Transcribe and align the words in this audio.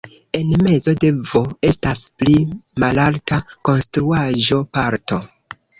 En 0.37 0.47
mezo 0.67 0.93
de 1.03 1.11
"V" 1.33 1.41
estas 1.73 2.01
pli 2.23 2.35
malalta 2.85 3.43
konstruaĵo-parto. 3.71 5.25